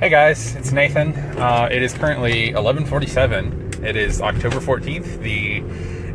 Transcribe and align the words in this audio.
Hey 0.00 0.08
guys, 0.08 0.54
it's 0.54 0.72
Nathan. 0.72 1.12
Uh, 1.36 1.68
it 1.70 1.82
is 1.82 1.92
currently 1.92 2.52
11:47. 2.52 3.84
It 3.84 3.96
is 3.96 4.22
October 4.22 4.58
14th, 4.58 5.20
the 5.20 5.60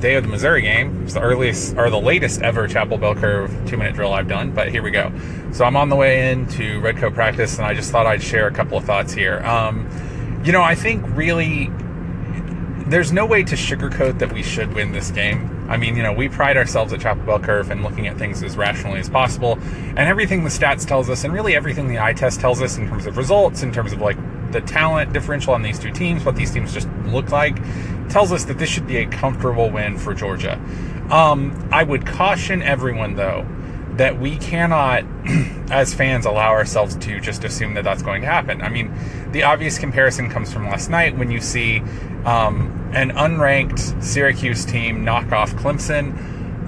day 0.00 0.16
of 0.16 0.22
the 0.22 0.28
Missouri 0.28 0.60
game. 0.60 1.04
It's 1.04 1.14
the 1.14 1.22
earliest 1.22 1.78
or 1.78 1.88
the 1.88 1.98
latest 1.98 2.42
ever 2.42 2.68
Chapel 2.68 2.98
Bell 2.98 3.14
Curve 3.14 3.50
two-minute 3.66 3.94
drill 3.94 4.12
I've 4.12 4.28
done, 4.28 4.50
but 4.50 4.68
here 4.68 4.82
we 4.82 4.90
go. 4.90 5.10
So 5.52 5.64
I'm 5.64 5.76
on 5.76 5.88
the 5.88 5.96
way 5.96 6.30
into 6.30 6.78
Redcoat 6.80 7.14
practice, 7.14 7.56
and 7.56 7.64
I 7.64 7.72
just 7.72 7.90
thought 7.90 8.04
I'd 8.04 8.22
share 8.22 8.48
a 8.48 8.52
couple 8.52 8.76
of 8.76 8.84
thoughts 8.84 9.14
here. 9.14 9.40
Um, 9.46 9.88
you 10.44 10.52
know, 10.52 10.62
I 10.62 10.74
think 10.74 11.02
really 11.16 11.70
there's 12.90 13.12
no 13.12 13.24
way 13.24 13.44
to 13.44 13.54
sugarcoat 13.54 14.18
that 14.18 14.32
we 14.32 14.42
should 14.42 14.74
win 14.74 14.90
this 14.90 15.12
game. 15.12 15.64
I 15.68 15.76
mean, 15.76 15.96
you 15.96 16.02
know, 16.02 16.12
we 16.12 16.28
pride 16.28 16.56
ourselves 16.56 16.92
at 16.92 17.00
Chapel 17.00 17.22
Bell 17.24 17.38
Curve 17.38 17.70
and 17.70 17.84
looking 17.84 18.08
at 18.08 18.18
things 18.18 18.42
as 18.42 18.56
rationally 18.56 18.98
as 18.98 19.08
possible, 19.08 19.58
and 19.62 20.00
everything 20.00 20.42
the 20.42 20.50
stats 20.50 20.84
tells 20.84 21.08
us, 21.08 21.22
and 21.22 21.32
really 21.32 21.54
everything 21.54 21.86
the 21.86 22.00
eye 22.00 22.12
test 22.12 22.40
tells 22.40 22.60
us 22.60 22.76
in 22.78 22.88
terms 22.88 23.06
of 23.06 23.16
results, 23.16 23.62
in 23.62 23.72
terms 23.72 23.92
of 23.92 24.00
like 24.00 24.16
the 24.50 24.60
talent 24.60 25.12
differential 25.12 25.54
on 25.54 25.62
these 25.62 25.78
two 25.78 25.92
teams, 25.92 26.24
what 26.24 26.34
these 26.34 26.50
teams 26.50 26.74
just 26.74 26.88
look 27.06 27.30
like, 27.30 27.56
tells 28.08 28.32
us 28.32 28.44
that 28.46 28.58
this 28.58 28.68
should 28.68 28.88
be 28.88 28.96
a 28.96 29.06
comfortable 29.06 29.70
win 29.70 29.96
for 29.96 30.12
Georgia. 30.12 30.60
Um, 31.10 31.68
I 31.70 31.84
would 31.84 32.04
caution 32.04 32.60
everyone 32.60 33.14
though 33.14 33.46
that 33.96 34.18
we 34.18 34.36
cannot, 34.36 35.04
as 35.70 35.94
fans, 35.94 36.26
allow 36.26 36.50
ourselves 36.50 36.96
to 36.96 37.20
just 37.20 37.44
assume 37.44 37.74
that 37.74 37.84
that's 37.84 38.02
going 38.02 38.22
to 38.22 38.26
happen. 38.26 38.62
I 38.62 38.68
mean, 38.68 38.94
the 39.32 39.42
obvious 39.42 39.78
comparison 39.78 40.30
comes 40.30 40.52
from 40.52 40.64
last 40.64 40.90
night 40.90 41.16
when 41.16 41.30
you 41.30 41.40
see 41.40 41.80
um, 42.24 42.90
an 42.94 43.10
unranked 43.10 44.02
Syracuse 44.02 44.64
team 44.64 45.04
knock 45.04 45.32
off 45.32 45.52
Clemson. 45.52 46.16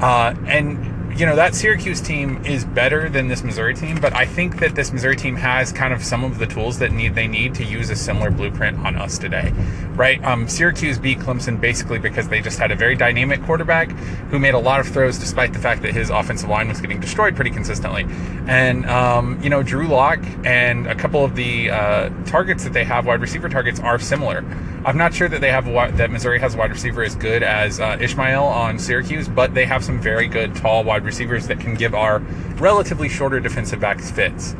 Uh, 0.00 0.34
and 0.46 0.91
you 1.16 1.26
know 1.26 1.36
that 1.36 1.54
Syracuse 1.54 2.00
team 2.00 2.44
is 2.44 2.64
better 2.64 3.08
than 3.08 3.28
this 3.28 3.44
Missouri 3.44 3.74
team, 3.74 4.00
but 4.00 4.14
I 4.14 4.24
think 4.24 4.60
that 4.60 4.74
this 4.74 4.92
Missouri 4.92 5.16
team 5.16 5.36
has 5.36 5.70
kind 5.70 5.92
of 5.92 6.02
some 6.02 6.24
of 6.24 6.38
the 6.38 6.46
tools 6.46 6.78
that 6.78 6.92
need 6.92 7.14
they 7.14 7.26
need 7.26 7.54
to 7.56 7.64
use 7.64 7.90
a 7.90 7.96
similar 7.96 8.30
blueprint 8.30 8.78
on 8.78 8.96
us 8.96 9.18
today, 9.18 9.52
right? 9.94 10.22
Um, 10.24 10.48
Syracuse 10.48 10.98
beat 10.98 11.18
Clemson 11.18 11.60
basically 11.60 11.98
because 11.98 12.28
they 12.28 12.40
just 12.40 12.58
had 12.58 12.70
a 12.70 12.76
very 12.76 12.96
dynamic 12.96 13.42
quarterback 13.42 13.90
who 14.30 14.38
made 14.38 14.54
a 14.54 14.58
lot 14.58 14.80
of 14.80 14.88
throws 14.88 15.18
despite 15.18 15.52
the 15.52 15.58
fact 15.58 15.82
that 15.82 15.92
his 15.92 16.08
offensive 16.10 16.48
line 16.48 16.68
was 16.68 16.80
getting 16.80 17.00
destroyed 17.00 17.36
pretty 17.36 17.50
consistently, 17.50 18.06
and 18.46 18.86
um, 18.86 19.38
you 19.42 19.50
know 19.50 19.62
Drew 19.62 19.86
Lock 19.86 20.20
and 20.44 20.86
a 20.86 20.94
couple 20.94 21.24
of 21.24 21.36
the 21.36 21.70
uh, 21.70 22.10
targets 22.24 22.64
that 22.64 22.72
they 22.72 22.84
have, 22.84 23.06
wide 23.06 23.20
receiver 23.20 23.48
targets, 23.48 23.80
are 23.80 23.98
similar. 23.98 24.44
I'm 24.84 24.98
not 24.98 25.14
sure 25.14 25.28
that 25.28 25.40
they 25.40 25.50
have 25.50 25.66
that 25.96 26.10
Missouri 26.10 26.40
has 26.40 26.54
a 26.54 26.58
wide 26.58 26.72
receiver 26.72 27.04
as 27.04 27.14
good 27.14 27.44
as 27.44 27.78
uh, 27.78 27.96
Ishmael 28.00 28.42
on 28.42 28.80
Syracuse, 28.80 29.28
but 29.28 29.54
they 29.54 29.64
have 29.64 29.84
some 29.84 30.00
very 30.00 30.26
good 30.26 30.56
tall 30.56 30.82
wide 30.82 31.01
receivers 31.04 31.46
that 31.48 31.60
can 31.60 31.74
give 31.74 31.94
our 31.94 32.18
relatively 32.58 33.08
shorter 33.08 33.40
defensive 33.40 33.80
backs 33.80 34.10
fits. 34.10 34.54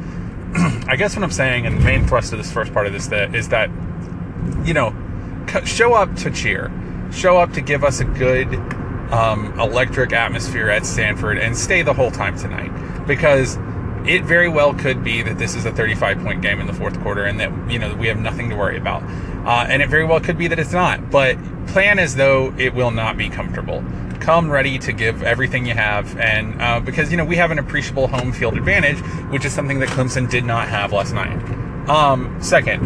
I 0.87 0.97
guess 0.97 1.17
what 1.17 1.23
I'm 1.23 1.31
saying, 1.31 1.67
and 1.67 1.79
the 1.79 1.85
main 1.85 2.07
thrust 2.07 2.33
of 2.33 2.39
this 2.39 2.53
first 2.53 2.73
part 2.73 2.87
of 2.87 2.93
this 2.93 3.07
that 3.09 3.35
is 3.35 3.49
that, 3.49 3.71
you 4.65 4.75
know, 4.75 4.95
show 5.65 5.95
up 5.95 6.15
to 6.17 6.31
cheer, 6.31 6.71
show 7.13 7.39
up 7.39 7.53
to 7.53 7.61
give 7.61 7.85
us 7.85 8.01
a 8.01 8.05
good 8.05 8.55
um, 9.13 9.59
electric 9.59 10.13
atmosphere 10.13 10.69
at 10.69 10.85
Sanford, 10.85 11.39
and 11.39 11.57
stay 11.57 11.83
the 11.83 11.95
whole 11.95 12.11
time 12.11 12.37
tonight. 12.39 12.71
Because 13.07 13.57
it 14.07 14.25
very 14.25 14.49
well 14.49 14.75
could 14.75 15.05
be 15.05 15.23
that 15.23 15.39
this 15.39 15.55
is 15.55 15.65
a 15.65 15.73
35 15.73 16.19
point 16.19 16.43
game 16.43 16.61
in 16.61 16.67
the 16.67 16.73
fourth 16.73 17.01
quarter 17.03 17.25
and 17.25 17.39
that 17.39 17.71
you 17.71 17.79
know 17.79 17.95
we 17.95 18.09
have 18.09 18.19
nothing 18.19 18.51
to 18.51 18.57
worry 18.57 18.77
about. 18.77 19.03
Uh, 19.47 19.67
and 19.69 19.83
it 19.83 19.89
very 19.89 20.05
well 20.05 20.21
could 20.21 20.39
be 20.39 20.49
that 20.49 20.59
it's 20.59 20.73
not. 20.73 21.11
But 21.11 21.37
plan 21.69 21.99
as 21.99 22.17
though 22.17 22.53
it 22.59 22.75
will 22.75 22.91
not 22.91 23.17
be 23.17 23.29
comfortable 23.29 23.85
come 24.23 24.49
ready 24.49 24.79
to 24.79 24.93
give 24.93 25.25
everything 25.25 25.67
you 25.67 25.75
have 25.75 26.17
and 26.17 26.63
uh, 26.63 26.79
because 26.79 27.11
you 27.11 27.17
know 27.17 27.25
we 27.25 27.35
have 27.35 27.51
an 27.51 27.59
appreciable 27.59 28.07
home 28.07 28.33
field 28.33 28.57
advantage 28.57 28.99
which 29.33 29.45
is 29.45 29.53
something 29.53 29.81
that 29.81 29.89
clemson 29.89 30.31
did 30.31 30.45
not 30.45 30.69
have 30.69 30.93
last 30.93 31.13
night 31.13 31.37
um, 31.89 32.41
second 32.41 32.81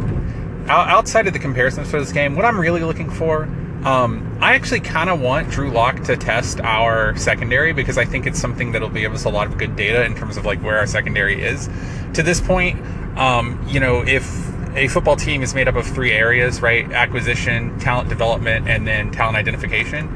outside 0.69 1.27
of 1.27 1.35
the 1.35 1.39
comparisons 1.39 1.91
for 1.91 2.01
this 2.01 2.11
game 2.11 2.35
what 2.35 2.47
i'm 2.47 2.59
really 2.59 2.83
looking 2.83 3.11
for 3.11 3.45
um, 3.85 4.37
I 4.41 4.55
actually 4.55 4.81
kind 4.81 5.09
of 5.09 5.21
want 5.21 5.49
Drew 5.51 5.71
Lock 5.71 6.03
to 6.05 6.17
test 6.17 6.61
our 6.61 7.17
secondary 7.17 7.73
because 7.73 7.99
I 7.99 8.05
think 8.05 8.27
it's 8.27 8.41
something 8.41 8.73
that'll 8.73 8.89
give 8.89 9.15
us 9.15 9.27
a 9.27 9.29
lot 9.29 9.47
of 9.47 9.59
good 9.59 9.77
data 9.77 10.05
in 10.05 10.17
terms 10.17 10.37
of 10.37 10.45
like 10.45 10.61
where 10.61 10.79
our 10.79 10.89
secondary 10.89 11.41
is. 11.41 11.69
To 12.15 12.25
this 12.25 12.41
point, 12.41 12.81
um, 13.17 13.65
you 13.69 13.79
know, 13.79 14.03
if 14.05 14.27
a 14.75 14.89
football 14.89 15.17
team 15.17 15.43
is 15.43 15.55
made 15.55 15.69
up 15.69 15.77
of 15.77 15.87
three 15.87 16.13
areas, 16.13 16.61
right? 16.61 16.91
Acquisition, 16.93 17.79
talent 17.79 18.09
development, 18.09 18.69
and 18.69 18.87
then 18.87 19.11
talent 19.11 19.37
identification. 19.37 20.09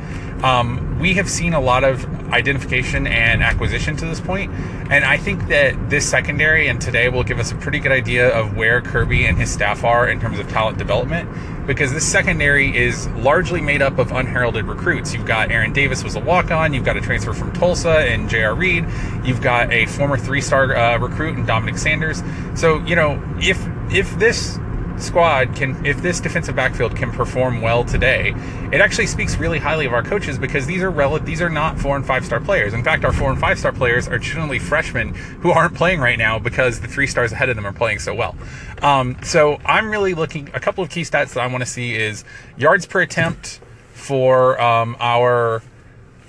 Um, 0.43 0.99
we 0.99 1.15
have 1.15 1.29
seen 1.29 1.55
a 1.55 1.61
lot 1.61 1.85
of 1.85 2.05
identification 2.33 3.07
and 3.07 3.43
acquisition 3.43 3.97
to 3.97 4.07
this 4.07 4.21
point, 4.21 4.51
and 4.91 5.05
I 5.05 5.17
think 5.17 5.49
that 5.49 5.91
this 5.91 6.09
secondary 6.09 6.69
and 6.69 6.81
today 6.81 7.09
will 7.09 7.25
give 7.25 7.39
us 7.39 7.53
a 7.53 7.57
pretty 7.57 7.79
good 7.79 7.93
idea 7.93 8.29
of 8.29 8.57
where 8.57 8.81
Kirby 8.81 9.27
and 9.27 9.37
his 9.37 9.51
staff 9.51 9.85
are 9.85 10.09
in 10.09 10.21
terms 10.21 10.39
of 10.39 10.49
talent 10.49 10.79
development. 10.79 11.29
Because 11.67 11.93
this 11.93 12.11
secondary 12.11 12.77
is 12.77 13.07
largely 13.09 13.61
made 13.61 13.81
up 13.81 13.99
of 13.99 14.11
unheralded 14.11 14.65
recruits. 14.65 15.15
You've 15.15 15.27
got 15.27 15.53
Aaron 15.53 15.73
Davis 15.73 16.03
was 16.03 16.17
a 16.17 16.21
walk-on. 16.21 16.73
You've 16.73 16.85
got 16.85 16.97
a 16.97 17.01
transfer 17.01 17.33
from 17.33 17.53
Tulsa 17.53 17.99
and 17.99 18.29
J.R. 18.29 18.55
Reed. 18.55 18.87
You've 19.25 19.41
got 19.41 19.71
a 19.73 19.87
former 19.87 20.17
three-star 20.17 20.75
uh, 20.75 20.99
recruit 20.99 21.37
and 21.37 21.47
Dominick 21.47 21.79
Sanders. 21.79 22.23
So 22.55 22.81
you 22.85 22.97
know 22.97 23.23
if 23.39 23.65
if 23.93 24.19
this 24.19 24.59
squad 25.03 25.55
can, 25.55 25.85
if 25.85 26.03
this 26.03 26.21
defensive 26.21 26.57
backfield 26.57 26.97
can 26.97 27.11
perform 27.11 27.61
well 27.61 27.85
today, 27.85 28.35
it 28.73 28.81
actually 28.81 29.07
speaks 29.07 29.37
really 29.37 29.59
highly 29.59 29.87
of 29.87 29.93
our 29.93 30.03
coaches 30.03 30.39
because 30.39 30.67
these 30.67 30.83
are 30.83 30.91
rel- 30.91 31.19
these 31.19 31.41
are 31.41 31.51
not 31.51 31.79
four 31.79 31.97
and 31.97 32.07
five 32.07 32.25
star 32.25 32.41
players. 32.41 32.75
In 32.75 32.85
fact, 32.85 33.05
our 33.05 33.13
four 33.13 33.31
and 33.31 33.41
five 33.41 33.59
star 33.59 33.73
players 33.73 34.09
are 34.09 34.19
generally 34.19 34.59
freshmen 34.59 35.15
who 35.15 35.51
aren't 35.51 35.75
playing 35.75 36.01
right 36.01 36.19
now 36.19 36.39
because 36.39 36.81
the 36.81 36.89
three 36.89 37.07
stars 37.07 37.33
ahead 37.33 37.49
of 37.49 37.57
them 37.57 37.67
are 37.67 37.73
playing 37.73 37.99
so 37.99 38.15
well. 38.15 38.37
Um, 38.83 39.17
so 39.23 39.59
I'm 39.65 39.91
really 39.91 40.15
looking. 40.15 40.51
A 40.55 40.61
couple 40.61 40.85
of 40.85 40.91
key 40.91 41.03
stats 41.03 41.35
that 41.35 41.41
I 41.41 41.47
want 41.47 41.63
to 41.63 41.71
see 41.71 41.95
is 41.95 42.25
yards 42.57 42.87
per 42.87 43.01
attempt 43.01 43.61
for 43.93 44.61
um, 44.61 44.97
our 44.99 45.63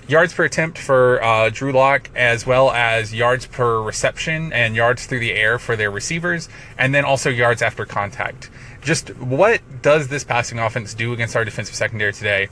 yards 0.08 0.34
per 0.34 0.44
attempt 0.44 0.78
for 0.78 1.22
uh, 1.22 1.50
Drew 1.50 1.72
Lock, 1.72 2.10
as 2.14 2.46
well 2.46 2.70
as 2.70 3.14
yards 3.14 3.46
per 3.46 3.80
reception 3.80 4.52
and 4.52 4.74
yards 4.74 5.06
through 5.06 5.20
the 5.20 5.32
air 5.32 5.58
for 5.58 5.76
their 5.76 5.90
receivers, 5.90 6.48
and 6.78 6.94
then 6.94 7.04
also 7.04 7.30
yards 7.30 7.62
after 7.62 7.84
contact. 7.84 8.50
Just 8.82 9.16
what 9.16 9.60
does 9.82 10.08
this 10.08 10.24
passing 10.24 10.58
offense 10.58 10.94
do 10.94 11.12
against 11.12 11.36
our 11.36 11.44
defensive 11.44 11.74
secondary 11.74 12.12
today? 12.12 12.48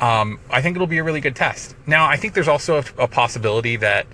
Um, 0.00 0.38
I 0.50 0.62
think 0.62 0.76
it'll 0.76 0.86
be 0.86 0.98
a 0.98 1.04
really 1.04 1.20
good 1.20 1.36
test. 1.36 1.74
Now, 1.86 2.06
I 2.06 2.16
think 2.16 2.34
there's 2.34 2.48
also 2.48 2.78
a, 2.78 2.84
a 3.04 3.08
possibility 3.08 3.76
that 3.76 4.06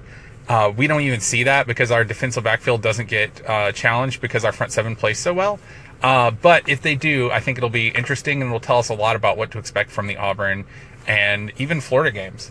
uh, 0.49 0.73
we 0.77 0.87
don't 0.87 1.03
even 1.03 1.21
see 1.21 1.43
that 1.45 1.67
because 1.67 1.91
our 1.91 2.05
defensive 2.05 2.45
backfield 2.45 2.83
doesn't 2.83 3.09
get 3.09 3.49
uh, 3.49 3.73
challenged 3.73 4.21
because 4.21 4.45
our 4.45 4.53
front 4.53 4.73
seven 4.73 4.97
plays 4.97 5.19
so 5.19 5.33
well. 5.33 5.59
Uh, 6.03 6.31
but 6.31 6.69
if 6.69 6.83
they 6.83 6.95
do, 6.95 7.31
I 7.31 7.41
think 7.41 7.59
it'll 7.59 7.71
be 7.71 7.89
interesting 7.89 8.43
and 8.43 8.53
will 8.53 8.61
tell 8.61 8.79
us 8.79 8.89
a 8.89 8.95
lot 8.95 9.17
about 9.17 9.37
what 9.37 9.51
to 9.53 9.59
expect 9.59 9.91
from 9.91 10.07
the 10.07 10.17
Auburn 10.17 10.65
and 11.07 11.53
even 11.59 11.81
Florida 11.81 12.13
games. 12.13 12.51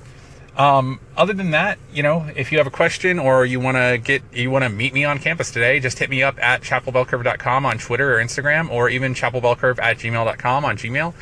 Um, 0.58 1.02
other 1.18 1.34
than 1.34 1.52
that, 1.52 1.78
you 1.94 2.02
know, 2.02 2.30
if 2.36 2.52
you 2.52 2.58
have 2.60 2.68
a 2.68 2.72
question 2.72 3.20
or 3.20 3.46
you 3.46 3.60
want 3.60 3.76
to 3.76 4.00
get, 4.02 4.24
you 4.34 4.50
want 4.50 4.64
to 4.64 4.70
meet 4.70 4.94
me 4.94 5.04
on 5.04 5.20
campus 5.20 5.52
today, 5.52 5.80
just 5.80 6.00
hit 6.00 6.10
me 6.10 6.24
up 6.24 6.42
at 6.42 6.62
chapelbellcurve.com 6.62 7.66
on 7.66 7.78
Twitter 7.78 8.18
or 8.18 8.24
Instagram, 8.24 8.70
or 8.70 8.90
even 8.90 9.14
chapelbellcurve 9.14 9.80
at 9.80 9.98
gmail.com 9.98 10.66
on 10.66 10.78
Gmail. 10.78 11.14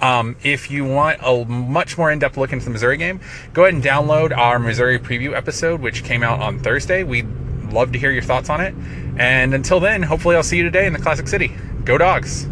Um, 0.00 0.36
if 0.42 0.70
you 0.70 0.84
want 0.84 1.20
a 1.22 1.44
much 1.44 1.98
more 1.98 2.10
in-depth 2.10 2.36
look 2.36 2.52
into 2.52 2.64
the 2.64 2.70
Missouri 2.70 2.96
game, 2.96 3.20
go 3.52 3.64
ahead 3.64 3.74
and 3.74 3.82
download 3.82 4.36
our 4.36 4.58
Missouri 4.58 4.98
preview 4.98 5.36
episode, 5.36 5.80
which 5.80 6.04
came 6.04 6.22
out 6.22 6.40
on 6.40 6.58
Thursday. 6.58 7.02
We'd 7.04 7.28
love 7.70 7.92
to 7.92 7.98
hear 7.98 8.10
your 8.10 8.22
thoughts 8.22 8.50
on 8.50 8.60
it. 8.60 8.74
And 9.18 9.54
until 9.54 9.78
then, 9.78 10.02
hopefully 10.02 10.36
I'll 10.36 10.42
see 10.42 10.56
you 10.56 10.64
today 10.64 10.86
in 10.86 10.94
the 10.94 10.98
Classic 10.98 11.28
City. 11.28 11.52
Go 11.84 11.98
Dogs! 11.98 12.49